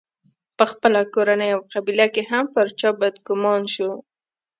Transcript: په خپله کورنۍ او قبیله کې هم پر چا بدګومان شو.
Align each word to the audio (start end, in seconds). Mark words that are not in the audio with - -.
په 0.57 0.63
خپله 0.71 0.99
کورنۍ 1.13 1.49
او 1.55 1.61
قبیله 1.73 2.07
کې 2.13 2.21
هم 2.31 2.45
پر 2.53 2.67
چا 2.79 2.89
بدګومان 2.99 3.61
شو. 3.73 3.91